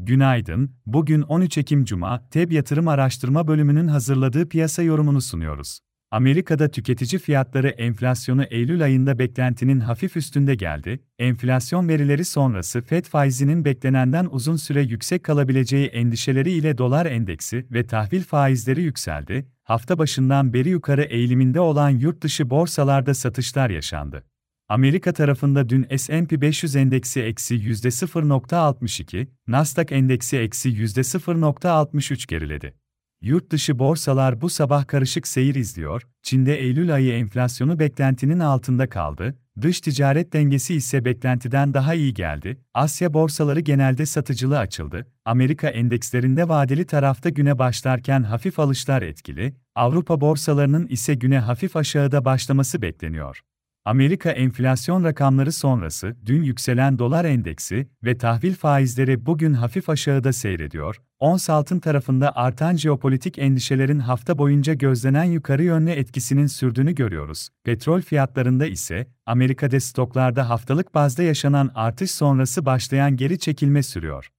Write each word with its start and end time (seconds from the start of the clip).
Günaydın, 0.00 0.70
bugün 0.86 1.22
13 1.22 1.58
Ekim 1.58 1.84
Cuma, 1.84 2.28
TEB 2.30 2.52
Yatırım 2.52 2.88
Araştırma 2.88 3.48
Bölümünün 3.48 3.88
hazırladığı 3.88 4.48
piyasa 4.48 4.82
yorumunu 4.82 5.20
sunuyoruz. 5.20 5.78
Amerika'da 6.10 6.68
tüketici 6.68 7.18
fiyatları 7.20 7.68
enflasyonu 7.68 8.44
Eylül 8.44 8.84
ayında 8.84 9.18
beklentinin 9.18 9.80
hafif 9.80 10.16
üstünde 10.16 10.54
geldi. 10.54 11.00
Enflasyon 11.18 11.88
verileri 11.88 12.24
sonrası 12.24 12.82
Fed 12.82 13.04
faizinin 13.04 13.64
beklenenden 13.64 14.28
uzun 14.30 14.56
süre 14.56 14.82
yüksek 14.82 15.24
kalabileceği 15.24 15.86
endişeleri 15.86 16.50
ile 16.50 16.78
dolar 16.78 17.06
endeksi 17.06 17.66
ve 17.70 17.86
tahvil 17.86 18.22
faizleri 18.22 18.82
yükseldi. 18.82 19.48
Hafta 19.62 19.98
başından 19.98 20.52
beri 20.52 20.68
yukarı 20.68 21.02
eğiliminde 21.02 21.60
olan 21.60 21.90
yurt 21.90 22.22
dışı 22.22 22.50
borsalarda 22.50 23.14
satışlar 23.14 23.70
yaşandı. 23.70 24.24
Amerika 24.70 25.12
tarafında 25.12 25.68
dün 25.68 25.86
S&P 25.96 26.40
500 26.40 26.76
endeksi 26.76 27.22
eksi 27.22 27.54
%0.62, 27.54 29.26
Nasdaq 29.46 29.86
endeksi 29.90 30.36
eksi 30.38 30.68
%0.63 30.68 32.28
geriledi. 32.28 32.74
Yurt 33.22 33.50
dışı 33.50 33.78
borsalar 33.78 34.40
bu 34.40 34.50
sabah 34.50 34.86
karışık 34.86 35.26
seyir 35.28 35.54
izliyor, 35.54 36.02
Çin'de 36.22 36.60
Eylül 36.60 36.94
ayı 36.94 37.12
enflasyonu 37.12 37.78
beklentinin 37.78 38.38
altında 38.38 38.88
kaldı, 38.88 39.38
dış 39.60 39.80
ticaret 39.80 40.32
dengesi 40.32 40.74
ise 40.74 41.04
beklentiden 41.04 41.74
daha 41.74 41.94
iyi 41.94 42.14
geldi, 42.14 42.60
Asya 42.74 43.14
borsaları 43.14 43.60
genelde 43.60 44.06
satıcılı 44.06 44.58
açıldı, 44.58 45.06
Amerika 45.24 45.68
endekslerinde 45.68 46.48
vadeli 46.48 46.86
tarafta 46.86 47.28
güne 47.28 47.58
başlarken 47.58 48.22
hafif 48.22 48.58
alışlar 48.58 49.02
etkili, 49.02 49.54
Avrupa 49.74 50.20
borsalarının 50.20 50.86
ise 50.86 51.14
güne 51.14 51.38
hafif 51.38 51.76
aşağıda 51.76 52.24
başlaması 52.24 52.82
bekleniyor. 52.82 53.42
Amerika 53.88 54.30
enflasyon 54.30 55.04
rakamları 55.04 55.52
sonrası 55.52 56.16
dün 56.26 56.42
yükselen 56.42 56.98
dolar 56.98 57.24
endeksi 57.24 57.88
ve 58.04 58.18
tahvil 58.18 58.54
faizleri 58.54 59.26
bugün 59.26 59.52
hafif 59.52 59.88
aşağıda 59.88 60.32
seyrediyor. 60.32 60.96
Ons 61.18 61.50
altın 61.50 61.78
tarafında 61.78 62.36
artan 62.36 62.76
jeopolitik 62.76 63.38
endişelerin 63.38 63.98
hafta 63.98 64.38
boyunca 64.38 64.74
gözlenen 64.74 65.24
yukarı 65.24 65.62
yönlü 65.62 65.90
etkisinin 65.90 66.46
sürdüğünü 66.46 66.94
görüyoruz. 66.94 67.48
Petrol 67.64 68.00
fiyatlarında 68.00 68.66
ise 68.66 69.06
Amerika'da 69.26 69.80
stoklarda 69.80 70.48
haftalık 70.48 70.94
bazda 70.94 71.22
yaşanan 71.22 71.70
artış 71.74 72.10
sonrası 72.10 72.66
başlayan 72.66 73.16
geri 73.16 73.38
çekilme 73.38 73.82
sürüyor. 73.82 74.30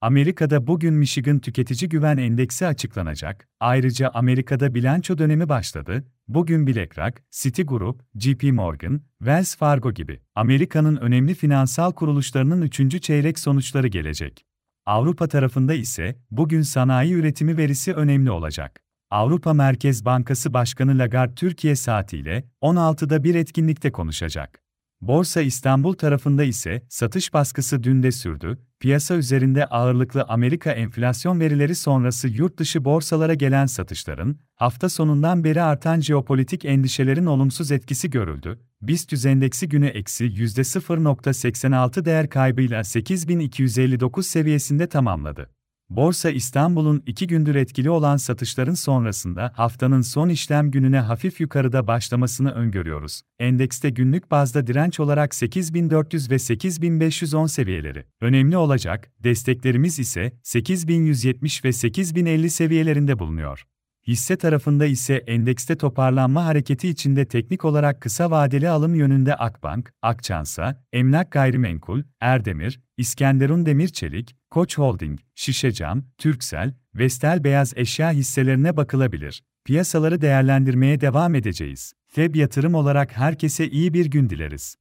Amerika'da 0.00 0.66
bugün 0.66 0.94
Michigan 0.94 1.38
Tüketici 1.38 1.88
Güven 1.88 2.16
Endeksi 2.16 2.66
açıklanacak. 2.66 3.48
Ayrıca 3.60 4.10
Amerika'da 4.14 4.74
bilanço 4.74 5.18
dönemi 5.18 5.48
başladı. 5.48 6.04
Bugün 6.28 6.66
BlackRock, 6.66 7.22
Citigroup, 7.30 8.02
JP 8.14 8.42
Morgan, 8.42 9.00
Wells 9.18 9.56
Fargo 9.56 9.92
gibi 9.92 10.20
Amerika'nın 10.34 10.96
önemli 10.96 11.34
finansal 11.34 11.92
kuruluşlarının 11.92 12.62
üçüncü 12.62 13.00
çeyrek 13.00 13.38
sonuçları 13.38 13.88
gelecek. 13.88 14.44
Avrupa 14.86 15.28
tarafında 15.28 15.74
ise 15.74 16.16
bugün 16.30 16.62
sanayi 16.62 17.12
üretimi 17.12 17.56
verisi 17.56 17.94
önemli 17.94 18.30
olacak. 18.30 18.80
Avrupa 19.10 19.54
Merkez 19.54 20.04
Bankası 20.04 20.54
Başkanı 20.54 20.98
Lagarde 20.98 21.34
Türkiye 21.34 21.76
saatiyle 21.76 22.44
16'da 22.62 23.24
bir 23.24 23.34
etkinlikte 23.34 23.92
konuşacak. 23.92 24.67
Borsa 25.00 25.40
İstanbul 25.42 25.94
tarafında 25.94 26.44
ise 26.44 26.82
satış 26.88 27.34
baskısı 27.34 27.82
dün 27.82 28.02
de 28.02 28.12
sürdü. 28.12 28.58
Piyasa 28.80 29.14
üzerinde 29.14 29.66
ağırlıklı 29.66 30.24
Amerika 30.28 30.72
enflasyon 30.72 31.40
verileri 31.40 31.74
sonrası 31.74 32.28
yurt 32.28 32.58
dışı 32.58 32.84
borsalara 32.84 33.34
gelen 33.34 33.66
satışların 33.66 34.36
hafta 34.54 34.88
sonundan 34.88 35.44
beri 35.44 35.62
artan 35.62 36.00
jeopolitik 36.00 36.64
endişelerin 36.64 37.26
olumsuz 37.26 37.72
etkisi 37.72 38.10
görüldü. 38.10 38.58
BIST 38.82 39.26
endeksi 39.26 39.68
günü 39.68 39.86
eksi 39.86 40.24
%0.86 40.24 42.04
değer 42.04 42.28
kaybıyla 42.28 42.84
8259 42.84 44.26
seviyesinde 44.26 44.86
tamamladı. 44.86 45.57
Borsa 45.90 46.30
İstanbul'un 46.30 47.02
iki 47.06 47.26
gündür 47.26 47.54
etkili 47.54 47.90
olan 47.90 48.16
satışların 48.16 48.74
sonrasında 48.74 49.52
haftanın 49.56 50.00
son 50.00 50.28
işlem 50.28 50.70
gününe 50.70 51.00
hafif 51.00 51.40
yukarıda 51.40 51.86
başlamasını 51.86 52.50
öngörüyoruz. 52.50 53.22
Endekste 53.38 53.90
günlük 53.90 54.30
bazda 54.30 54.66
direnç 54.66 55.00
olarak 55.00 55.34
8400 55.34 56.30
ve 56.30 56.38
8510 56.38 57.46
seviyeleri 57.46 58.04
önemli 58.20 58.56
olacak, 58.56 59.10
desteklerimiz 59.20 59.98
ise 59.98 60.32
8170 60.42 61.64
ve 61.64 61.72
8050 61.72 62.50
seviyelerinde 62.50 63.18
bulunuyor. 63.18 63.64
Hisse 64.08 64.36
tarafında 64.36 64.86
ise 64.86 65.14
endekste 65.14 65.76
toparlanma 65.76 66.44
hareketi 66.44 66.88
içinde 66.88 67.24
teknik 67.24 67.64
olarak 67.64 68.00
kısa 68.00 68.30
vadeli 68.30 68.68
alım 68.68 68.94
yönünde 68.94 69.34
Akbank, 69.34 69.92
Akçansa, 70.02 70.84
Emlak 70.92 71.30
Gayrimenkul, 71.30 72.02
Erdemir, 72.20 72.80
İskenderun 72.96 73.66
Demir 73.66 73.88
Çelik, 73.88 74.36
Koç 74.50 74.78
Holding, 74.78 75.20
Şişecam, 75.34 76.04
Türksel, 76.18 76.74
Vestel 76.94 77.44
Beyaz 77.44 77.72
Eşya 77.76 78.10
hisselerine 78.12 78.76
bakılabilir. 78.76 79.42
Piyasaları 79.64 80.20
değerlendirmeye 80.20 81.00
devam 81.00 81.34
edeceğiz. 81.34 81.92
FEB 82.06 82.34
yatırım 82.34 82.74
olarak 82.74 83.16
herkese 83.16 83.70
iyi 83.70 83.94
bir 83.94 84.06
gün 84.06 84.30
dileriz. 84.30 84.76